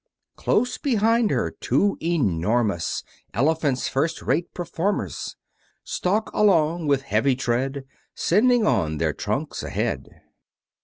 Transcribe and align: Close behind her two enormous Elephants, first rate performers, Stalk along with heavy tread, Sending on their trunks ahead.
Close 0.35 0.79
behind 0.79 1.29
her 1.29 1.51
two 1.51 1.95
enormous 2.01 3.03
Elephants, 3.35 3.87
first 3.87 4.19
rate 4.23 4.51
performers, 4.51 5.35
Stalk 5.83 6.31
along 6.33 6.87
with 6.87 7.03
heavy 7.03 7.35
tread, 7.35 7.85
Sending 8.15 8.65
on 8.65 8.97
their 8.97 9.13
trunks 9.13 9.61
ahead. 9.61 10.09